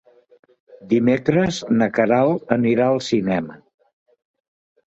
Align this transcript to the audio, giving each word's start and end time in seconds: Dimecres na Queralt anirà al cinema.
Dimecres 0.93 1.59
na 1.81 1.89
Queralt 1.97 2.57
anirà 2.57 2.89
al 2.95 3.05
cinema. 3.11 3.63